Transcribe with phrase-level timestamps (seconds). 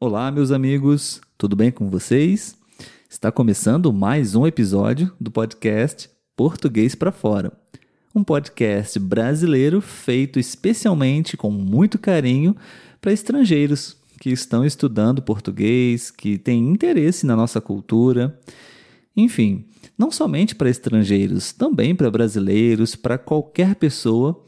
[0.00, 2.54] Olá, meus amigos, tudo bem com vocês?
[3.10, 7.52] Está começando mais um episódio do podcast Português para Fora.
[8.14, 12.54] Um podcast brasileiro feito especialmente com muito carinho
[13.00, 18.38] para estrangeiros que estão estudando português, que têm interesse na nossa cultura.
[19.16, 19.64] Enfim,
[19.98, 24.44] não somente para estrangeiros, também para brasileiros, para qualquer pessoa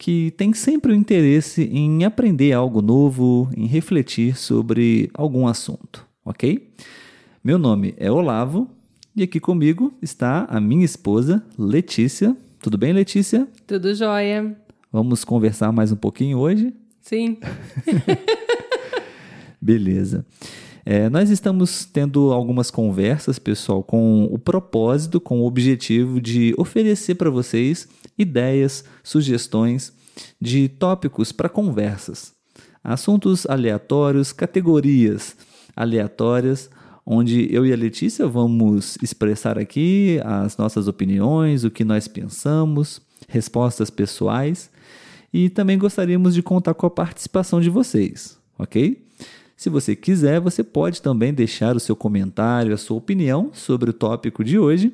[0.00, 6.72] que tem sempre o interesse em aprender algo novo, em refletir sobre algum assunto, ok?
[7.44, 8.66] Meu nome é Olavo
[9.14, 12.34] e aqui comigo está a minha esposa, Letícia.
[12.62, 13.46] Tudo bem, Letícia?
[13.66, 14.56] Tudo jóia.
[14.90, 16.72] Vamos conversar mais um pouquinho hoje?
[17.02, 17.36] Sim.
[19.60, 20.24] Beleza.
[20.92, 27.14] É, nós estamos tendo algumas conversas, pessoal, com o propósito, com o objetivo de oferecer
[27.14, 27.86] para vocês
[28.18, 29.92] ideias, sugestões
[30.40, 32.32] de tópicos para conversas,
[32.82, 35.36] assuntos aleatórios, categorias
[35.76, 36.68] aleatórias,
[37.06, 43.00] onde eu e a Letícia vamos expressar aqui as nossas opiniões, o que nós pensamos,
[43.28, 44.68] respostas pessoais
[45.32, 49.08] e também gostaríamos de contar com a participação de vocês, ok?
[49.60, 53.92] Se você quiser, você pode também deixar o seu comentário, a sua opinião sobre o
[53.92, 54.90] tópico de hoje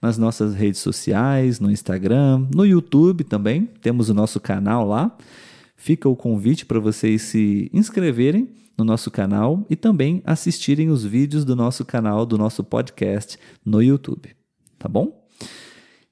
[0.00, 3.68] nas nossas redes sociais, no Instagram, no YouTube também.
[3.82, 5.18] Temos o nosso canal lá.
[5.76, 8.48] Fica o convite para vocês se inscreverem
[8.78, 13.82] no nosso canal e também assistirem os vídeos do nosso canal, do nosso podcast no
[13.82, 14.30] YouTube.
[14.78, 15.26] Tá bom?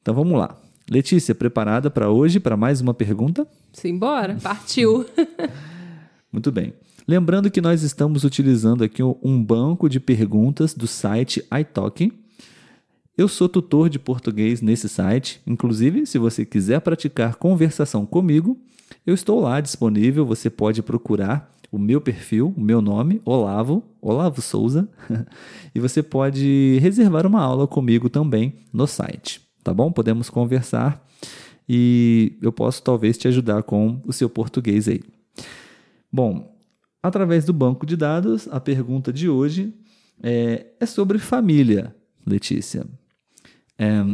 [0.00, 0.56] Então vamos lá.
[0.90, 3.46] Letícia, preparada para hoje para mais uma pergunta?
[3.72, 5.06] Simbora, partiu.
[6.32, 6.74] Muito bem.
[7.06, 12.12] Lembrando que nós estamos utilizando aqui um banco de perguntas do site iTalking.
[13.16, 15.40] Eu sou tutor de português nesse site.
[15.46, 18.56] Inclusive, se você quiser praticar conversação comigo,
[19.06, 20.24] eu estou lá disponível.
[20.26, 24.88] Você pode procurar o meu perfil, o meu nome, Olavo, Olavo Souza,
[25.74, 29.90] e você pode reservar uma aula comigo também no site, tá bom?
[29.90, 31.02] Podemos conversar
[31.66, 35.00] e eu posso talvez te ajudar com o seu português aí.
[36.12, 36.51] Bom,
[37.02, 39.74] Através do banco de dados, a pergunta de hoje
[40.22, 42.86] é, é sobre família, Letícia.
[43.76, 44.04] É,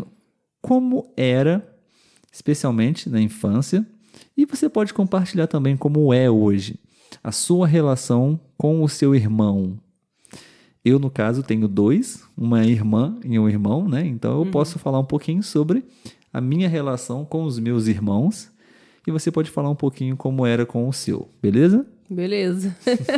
[0.63, 1.69] como era,
[2.33, 3.87] especialmente na infância,
[4.37, 6.81] e você pode compartilhar também como é hoje
[7.23, 9.79] a sua relação com o seu irmão.
[10.85, 14.07] Eu, no caso, tenho dois, uma irmã e um irmão, né?
[14.07, 14.51] Então eu uhum.
[14.51, 15.85] posso falar um pouquinho sobre
[16.33, 18.51] a minha relação com os meus irmãos
[19.07, 21.87] e você pode falar um pouquinho como era com o seu, beleza?
[22.09, 22.75] Beleza.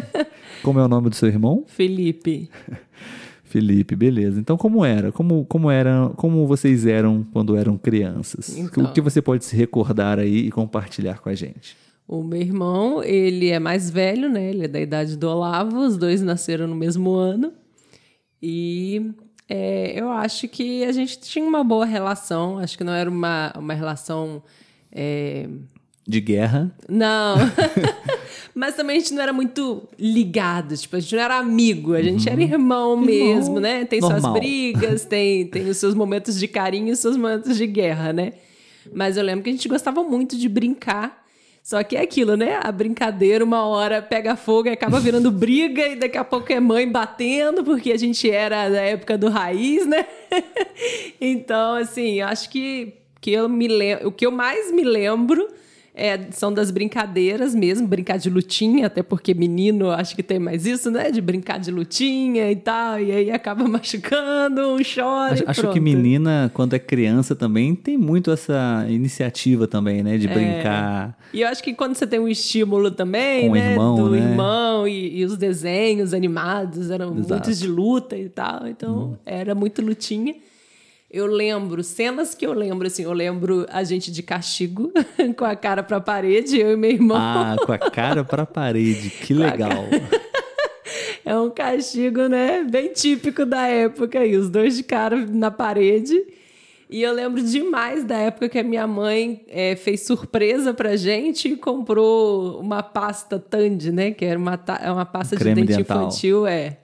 [0.62, 1.64] como é o nome do seu irmão?
[1.66, 2.50] Felipe.
[3.44, 4.38] Felipe, beleza.
[4.38, 5.10] Então como era?
[5.10, 8.56] Como como era, como vocês eram quando eram crianças?
[8.56, 11.76] Então, o que você pode se recordar aí e compartilhar com a gente?
[12.06, 14.50] O meu irmão, ele é mais velho, né?
[14.50, 17.52] Ele é da idade do Olavo, os dois nasceram no mesmo ano.
[18.42, 19.12] E
[19.48, 22.58] é, eu acho que a gente tinha uma boa relação.
[22.58, 24.42] Acho que não era uma, uma relação.
[24.92, 25.48] É...
[26.06, 26.70] De guerra?
[26.88, 27.36] Não.
[28.54, 32.02] Mas também a gente não era muito ligado, tipo, a gente não era amigo, a
[32.02, 32.32] gente uhum.
[32.32, 33.84] era irmão, irmão mesmo, né?
[33.84, 34.20] Tem normal.
[34.20, 38.12] suas brigas, tem, tem os seus momentos de carinho e os seus momentos de guerra,
[38.12, 38.32] né?
[38.92, 41.20] Mas eu lembro que a gente gostava muito de brincar.
[41.62, 42.58] Só que é aquilo, né?
[42.62, 46.58] A brincadeira, uma hora pega fogo e acaba virando briga, e daqui a pouco é
[46.58, 50.06] mãe batendo, porque a gente era da época do raiz, né?
[51.20, 54.08] então, assim, acho que, que eu me lembro.
[54.08, 55.46] O que eu mais me lembro
[55.94, 60.64] é, são das brincadeiras mesmo, brincar de lutinha, até porque menino acho que tem mais
[60.64, 61.10] isso, né?
[61.10, 65.34] De brincar de lutinha e tal, e aí acaba machucando, um chora.
[65.34, 70.16] Acho, acho que menina, quando é criança também, tem muito essa iniciativa também, né?
[70.16, 70.32] De é.
[70.32, 71.18] brincar.
[71.32, 73.72] E eu acho que quando você tem um estímulo também, Com né?
[73.72, 74.18] Irmão, do né?
[74.18, 77.28] irmão e, e, os desenhos animados eram Exato.
[77.28, 79.16] muitos de luta e tal, então hum.
[79.26, 80.34] era muito lutinha.
[81.12, 84.92] Eu lembro, cenas que eu lembro, assim, eu lembro a gente de castigo,
[85.36, 87.16] com a cara pra parede, eu e meu irmão.
[87.18, 89.86] Ah, com a cara pra parede, que legal.
[91.26, 96.16] é um castigo, né, bem típico da época aí, os dois de cara na parede.
[96.88, 101.48] E eu lembro demais da época que a minha mãe é, fez surpresa pra gente
[101.48, 104.10] e comprou uma pasta Tandy, né?
[104.12, 105.98] Que era uma, é uma pasta de dente dental.
[106.02, 106.79] infantil, é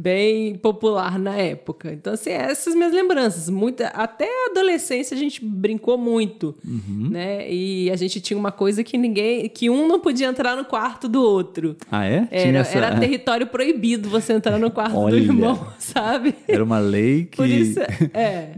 [0.00, 1.92] bem popular na época.
[1.92, 3.50] Então, assim, essas minhas lembranças.
[3.50, 7.10] Muita, até a adolescência a gente brincou muito, uhum.
[7.10, 7.50] né?
[7.50, 9.48] E a gente tinha uma coisa que ninguém...
[9.48, 11.76] Que um não podia entrar no quarto do outro.
[11.90, 12.26] Ah, é?
[12.30, 12.78] Era, essa...
[12.78, 16.34] era território proibido você entrar no quarto Olha, do irmão, sabe?
[16.48, 17.36] Era uma lei que...
[17.36, 17.80] Por isso,
[18.14, 18.52] é...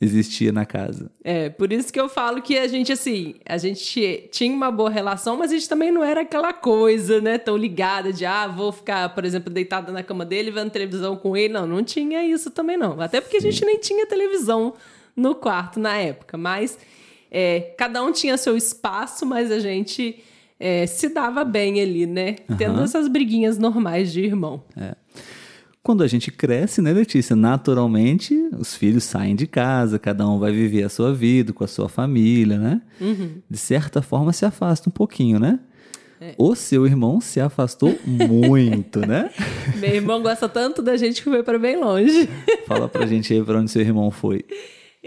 [0.00, 1.10] existia na casa.
[1.24, 4.90] É, por isso que eu falo que a gente, assim, a gente tinha uma boa
[4.90, 8.70] relação, mas a gente também não era aquela coisa, né, tão ligada de, ah, vou
[8.72, 11.54] ficar, por exemplo, deitada na cama dele vendo televisão com ele.
[11.54, 13.00] Não, não tinha isso também, não.
[13.00, 13.48] Até porque Sim.
[13.48, 14.74] a gente nem tinha televisão
[15.16, 16.78] no quarto na época, mas
[17.30, 20.22] é, cada um tinha seu espaço, mas a gente
[20.60, 22.36] é, se dava bem ali, né?
[22.48, 22.56] Uhum.
[22.56, 24.62] Tendo essas briguinhas normais de irmão.
[24.76, 24.94] É.
[25.86, 27.36] Quando a gente cresce, né, Letícia?
[27.36, 31.68] Naturalmente, os filhos saem de casa, cada um vai viver a sua vida com a
[31.68, 32.82] sua família, né?
[33.00, 33.36] Uhum.
[33.48, 35.60] De certa forma, se afasta um pouquinho, né?
[36.20, 36.34] É.
[36.36, 39.30] O seu irmão se afastou muito, né?
[39.78, 42.28] Meu irmão gosta tanto da gente que foi para bem longe.
[42.66, 44.44] Fala pra gente aí para onde seu irmão foi.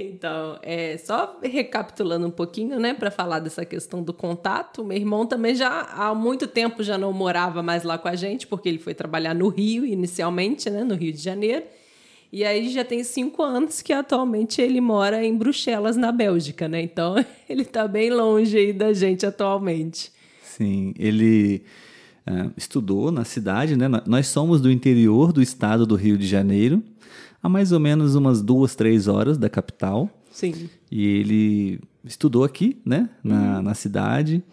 [0.01, 5.25] Então, é, só recapitulando um pouquinho, né, para falar dessa questão do contato, meu irmão
[5.25, 8.80] também já há muito tempo já não morava mais lá com a gente, porque ele
[8.80, 11.66] foi trabalhar no Rio inicialmente, né, no Rio de Janeiro.
[12.31, 16.81] E aí já tem cinco anos que atualmente ele mora em Bruxelas, na Bélgica, né?
[16.81, 17.16] Então
[17.50, 20.12] ele está bem longe aí da gente atualmente.
[20.44, 21.63] Sim, ele
[22.28, 23.88] uh, estudou na cidade, né?
[24.06, 26.84] Nós somos do interior do estado do Rio de Janeiro
[27.41, 30.09] a mais ou menos umas duas, três horas da capital.
[30.31, 30.69] Sim.
[30.91, 33.62] E ele estudou aqui, né, na, uhum.
[33.63, 34.44] na cidade.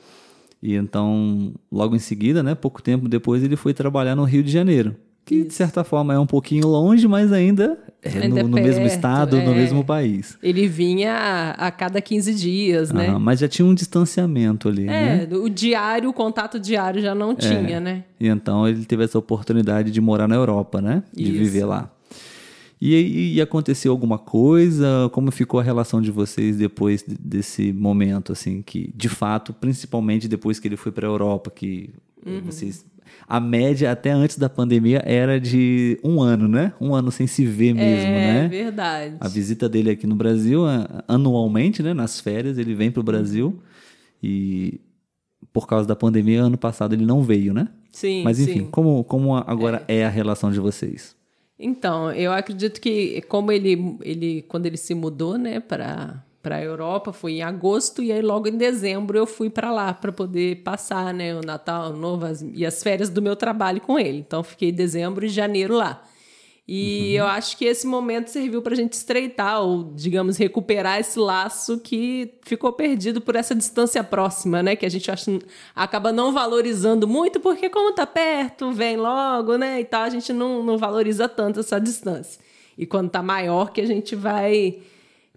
[0.63, 4.51] E então, logo em seguida, né, pouco tempo depois, ele foi trabalhar no Rio de
[4.51, 4.97] Janeiro.
[5.25, 5.49] Que, Isso.
[5.49, 8.87] de certa forma, é um pouquinho longe, mas ainda é ainda no, no perto, mesmo
[8.87, 9.45] estado, é.
[9.45, 10.39] no mesmo país.
[10.41, 13.09] Ele vinha a, a cada 15 dias, né?
[13.09, 15.29] Ah, mas já tinha um distanciamento ali, é, né?
[15.33, 17.35] o diário, o contato diário já não é.
[17.35, 18.05] tinha, né?
[18.21, 21.03] E então ele teve essa oportunidade de morar na Europa, né?
[21.13, 21.39] De Isso.
[21.39, 21.91] viver lá.
[22.81, 25.09] E, e aconteceu alguma coisa?
[25.13, 30.59] Como ficou a relação de vocês depois desse momento, assim, que de fato, principalmente depois
[30.59, 31.91] que ele foi para a Europa, que
[32.25, 32.43] uhum.
[32.45, 32.85] vocês
[33.29, 36.73] a média até antes da pandemia era de um ano, né?
[36.81, 38.45] Um ano sem se ver mesmo, é, né?
[38.45, 39.17] É verdade.
[39.21, 40.63] A visita dele aqui no Brasil,
[41.09, 41.93] anualmente, né?
[41.93, 43.61] Nas férias, ele vem para o Brasil
[44.23, 44.81] e
[45.53, 47.69] por causa da pandemia, ano passado ele não veio, né?
[47.91, 48.23] Sim.
[48.23, 48.69] Mas enfim, sim.
[48.71, 49.99] como, como agora é.
[49.99, 51.16] é a relação de vocês?
[51.59, 56.63] Então, eu acredito que como ele, ele quando ele se mudou, né, para para a
[56.63, 60.63] Europa foi em agosto e aí logo em dezembro eu fui para lá para poder
[60.63, 64.19] passar, né, o Natal, o Novo as, e as férias do meu trabalho com ele.
[64.19, 66.05] Então fiquei dezembro e janeiro lá.
[66.69, 67.19] E uhum.
[67.19, 71.79] eu acho que esse momento serviu para a gente estreitar, ou, digamos, recuperar esse laço
[71.79, 74.75] que ficou perdido por essa distância próxima, né?
[74.75, 75.39] Que a gente acha,
[75.77, 79.81] acaba não valorizando muito, porque como tá perto, vem logo, né?
[79.81, 82.41] E tal, a gente não, não valoriza tanto essa distância.
[82.77, 84.81] E quando tá maior, que a gente vai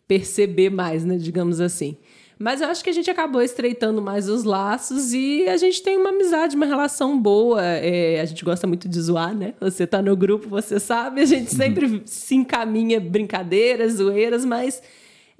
[0.08, 1.16] perceber mais, né?
[1.16, 1.96] Digamos assim.
[2.42, 5.98] Mas eu acho que a gente acabou estreitando mais os laços e a gente tem
[5.98, 7.62] uma amizade, uma relação boa.
[7.62, 9.54] É, a gente gosta muito de zoar, né?
[9.60, 11.20] Você tá no grupo, você sabe.
[11.20, 12.02] A gente sempre uhum.
[12.06, 14.82] se encaminha brincadeiras, zoeiras, mas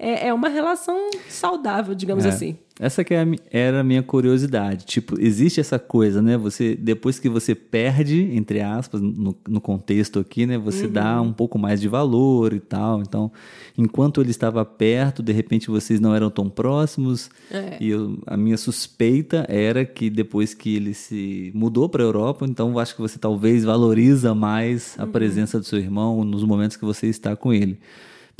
[0.00, 2.30] é, é uma relação saudável, digamos é.
[2.30, 2.56] assim.
[2.80, 4.86] Essa que é era a minha curiosidade.
[4.86, 6.38] Tipo, existe essa coisa, né?
[6.38, 10.56] Você, depois que você perde, entre aspas, no, no contexto aqui, né?
[10.56, 10.92] Você uhum.
[10.92, 13.02] dá um pouco mais de valor e tal.
[13.02, 13.30] Então,
[13.76, 17.28] enquanto ele estava perto, de repente vocês não eram tão próximos.
[17.50, 17.76] É.
[17.78, 22.46] E eu, a minha suspeita era que depois que ele se mudou para a Europa,
[22.48, 25.12] então acho que você talvez valoriza mais a uhum.
[25.12, 27.78] presença do seu irmão nos momentos que você está com ele.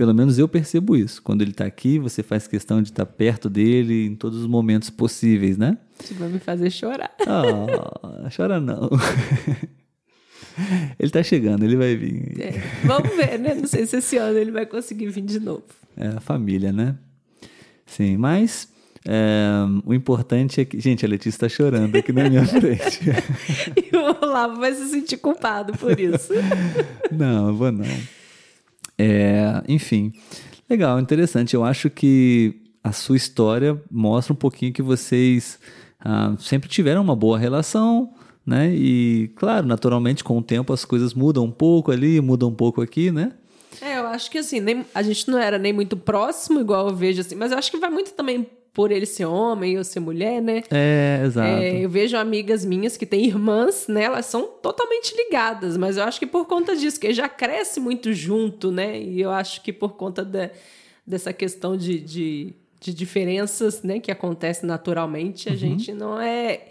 [0.00, 1.20] Pelo menos eu percebo isso.
[1.20, 4.47] Quando ele está aqui, você faz questão de estar tá perto dele em todos os
[4.47, 5.76] momentos possíveis, né?
[6.02, 7.14] Isso vai me fazer chorar.
[7.20, 8.88] Oh, chora não.
[10.99, 12.41] Ele está chegando, ele vai vir.
[12.41, 12.52] É,
[12.82, 13.55] vamos ver, né?
[13.55, 15.65] Não sei se esse ano ele vai conseguir vir de novo.
[15.96, 16.96] É, a família, né?
[17.86, 18.69] Sim, mas
[19.06, 19.48] é,
[19.84, 20.81] o importante é que.
[20.81, 23.01] Gente, a Letícia está chorando aqui na minha frente.
[23.77, 26.32] e o Olavo vai se sentir culpado por isso.
[27.10, 27.86] Não, eu vou não.
[29.02, 30.12] É, enfim,
[30.69, 31.54] legal, interessante.
[31.54, 35.58] Eu acho que a sua história mostra um pouquinho que vocês
[35.98, 38.12] ah, sempre tiveram uma boa relação,
[38.44, 38.70] né?
[38.74, 42.82] E, claro, naturalmente, com o tempo as coisas mudam um pouco ali, mudam um pouco
[42.82, 43.32] aqui, né?
[43.80, 46.94] É, eu acho que assim, nem, a gente não era nem muito próximo, igual eu
[46.94, 50.00] vejo assim, mas eu acho que vai muito também por ele ser homem ou ser
[50.00, 50.62] mulher, né?
[50.70, 51.62] É, exato.
[51.62, 54.05] É, eu vejo amigas minhas que têm irmãs, né?
[54.05, 58.12] Elas são totalmente ligadas, mas eu acho que por conta disso, que já cresce muito
[58.12, 59.00] junto, né?
[59.00, 60.50] E eu acho que por conta de,
[61.06, 63.98] dessa questão de, de, de, diferenças, né?
[63.98, 65.58] Que acontece naturalmente, a uhum.
[65.58, 66.69] gente não é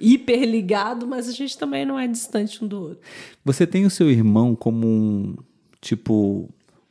[0.00, 2.98] hiper ligado, mas a gente também não é distante um do outro.
[3.44, 5.36] Você tem o seu irmão como um,
[5.80, 6.48] tipo,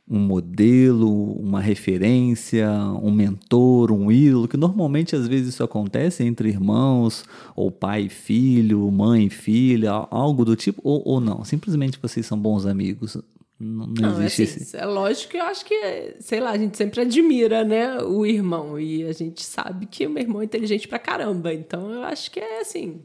[0.08, 2.68] um modelo, uma referência,
[3.02, 8.08] um mentor, um ídolo, que normalmente às vezes isso acontece entre irmãos, ou pai e
[8.08, 13.16] filho, mãe e filha, algo do tipo, ou, ou não, simplesmente vocês são bons amigos
[13.58, 16.58] Não, não, não existe é, assim, é lógico que eu acho que, sei lá, a
[16.58, 18.78] gente sempre admira, né, o irmão.
[18.78, 21.54] E a gente sabe que o meu irmão é inteligente pra caramba.
[21.54, 23.00] Então eu acho que é assim.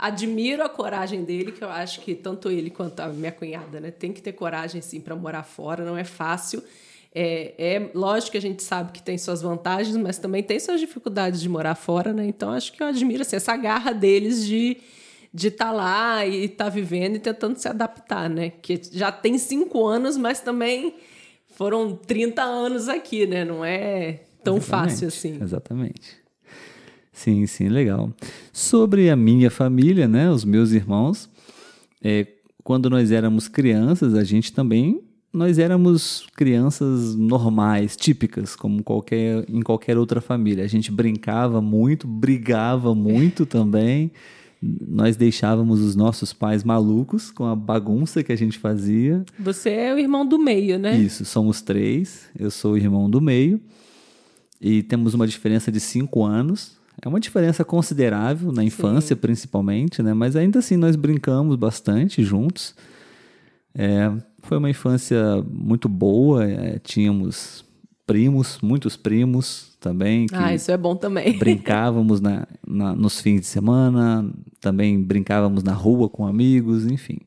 [0.00, 3.90] Admiro a coragem dele, que eu acho que tanto ele quanto a minha cunhada, né,
[3.90, 6.62] tem que ter coragem sim para morar fora, não é fácil.
[7.14, 10.80] É, é lógico que a gente sabe que tem suas vantagens, mas também tem suas
[10.80, 12.26] dificuldades de morar fora, né?
[12.26, 14.78] Então acho que eu admiro assim, essa garra deles de
[15.32, 18.50] de estar tá lá e estar tá vivendo e tentando se adaptar, né?
[18.50, 20.94] Que já tem cinco anos, mas também
[21.54, 23.44] foram 30 anos aqui, né?
[23.44, 24.90] Não é tão Exatamente.
[24.90, 25.38] fácil assim.
[25.40, 26.19] Exatamente.
[27.12, 28.12] Sim, sim, legal.
[28.52, 30.30] Sobre a minha família, né?
[30.30, 31.28] Os meus irmãos,
[32.02, 32.26] é,
[32.62, 35.02] quando nós éramos crianças, a gente também
[35.32, 40.64] nós éramos crianças normais, típicas, como qualquer, em qualquer outra família.
[40.64, 44.10] A gente brincava muito, brigava muito também
[44.62, 49.24] nós deixávamos os nossos pais malucos com a bagunça que a gente fazia.
[49.38, 50.96] Você é o irmão do meio, né?
[50.98, 52.28] Isso, somos três.
[52.38, 53.58] Eu sou o irmão do meio.
[54.60, 56.78] E temos uma diferença de cinco anos.
[57.02, 59.20] É uma diferença considerável na infância, Sim.
[59.20, 60.12] principalmente, né?
[60.12, 62.74] Mas ainda assim nós brincamos bastante juntos.
[63.74, 66.44] É, foi uma infância muito boa.
[66.44, 67.64] É, tínhamos
[68.06, 70.26] primos, muitos primos também.
[70.32, 71.36] ah, isso é bom também.
[71.38, 74.28] Brincávamos na, na, nos fins de semana,
[74.60, 77.18] também brincávamos na rua com amigos, enfim.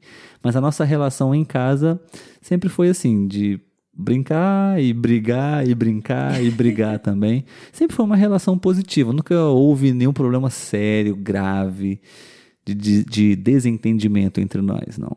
[0.43, 1.99] Mas a nossa relação em casa
[2.41, 3.59] sempre foi assim, de
[3.93, 7.45] brincar e brigar e brincar e brigar também.
[7.71, 12.01] Sempre foi uma relação positiva, nunca houve nenhum problema sério, grave,
[12.65, 15.15] de, de, de desentendimento entre nós, não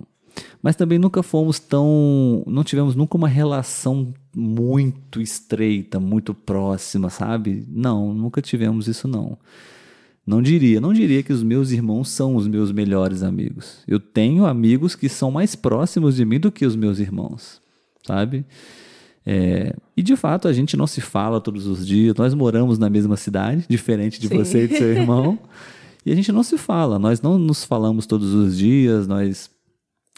[0.62, 2.42] mas também nunca fomos tão.
[2.46, 7.64] Não tivemos nunca uma relação muito estreita, muito próxima, sabe?
[7.68, 9.38] Não, nunca tivemos isso, não.
[10.26, 13.78] Não diria, não diria que os meus irmãos são os meus melhores amigos.
[13.86, 17.62] Eu tenho amigos que são mais próximos de mim do que os meus irmãos,
[18.06, 18.44] sabe?
[19.24, 22.14] É, e de fato a gente não se fala todos os dias.
[22.14, 24.36] Nós moramos na mesma cidade, diferente de Sim.
[24.36, 25.38] você e de seu irmão.
[26.04, 26.98] e a gente não se fala.
[26.98, 29.06] Nós não nos falamos todos os dias.
[29.06, 29.50] Nós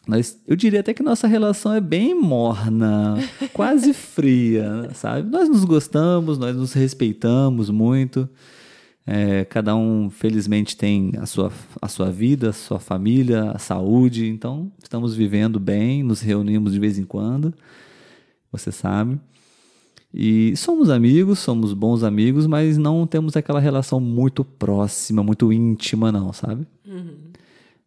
[0.07, 3.16] nós, eu diria até que nossa relação é bem morna,
[3.52, 5.28] quase fria, sabe?
[5.30, 8.26] Nós nos gostamos, nós nos respeitamos muito.
[9.11, 11.50] É, cada um, felizmente, tem a sua,
[11.81, 14.29] a sua vida, a sua família, a saúde.
[14.29, 17.55] Então, estamos vivendo bem, nos reunimos de vez em quando,
[18.53, 19.19] você sabe.
[20.12, 26.12] E somos amigos, somos bons amigos, mas não temos aquela relação muito próxima, muito íntima,
[26.12, 26.67] não, sabe?
[26.87, 27.33] Uhum.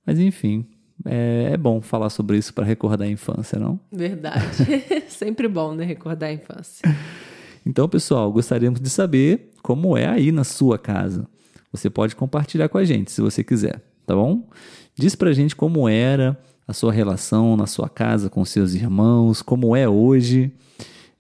[0.04, 0.66] Mas, enfim,
[1.06, 3.80] é, é bom falar sobre isso para recordar a infância, não?
[3.92, 4.42] Verdade.
[5.08, 5.86] Sempre bom, né?
[5.86, 6.82] Recordar a infância.
[7.66, 11.28] Então, pessoal, gostaríamos de saber como é aí na sua casa.
[11.72, 14.48] Você pode compartilhar com a gente, se você quiser, tá bom?
[14.96, 16.38] Diz pra gente como era
[16.68, 20.52] a sua relação na sua casa com seus irmãos, como é hoje.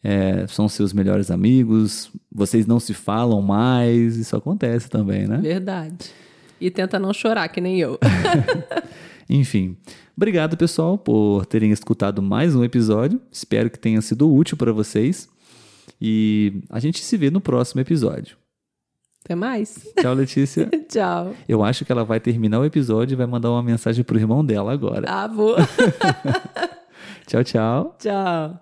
[0.03, 5.38] É, são seus melhores amigos, vocês não se falam mais, isso acontece também, né?
[5.38, 6.10] Verdade.
[6.60, 8.00] E tenta não chorar, que nem eu.
[9.29, 9.77] Enfim,
[10.17, 13.21] obrigado pessoal por terem escutado mais um episódio.
[13.31, 15.29] Espero que tenha sido útil para vocês.
[16.00, 18.38] E a gente se vê no próximo episódio.
[19.24, 19.88] Até mais.
[20.00, 20.69] Tchau, Letícia.
[20.89, 21.33] Tchau.
[21.48, 24.43] Eu acho que ela vai terminar o episódio e vai mandar uma mensagem pro irmão
[24.43, 25.07] dela agora.
[25.07, 25.55] Ah, vou.
[27.27, 27.95] tchau, tchau.
[28.00, 28.60] Tchau.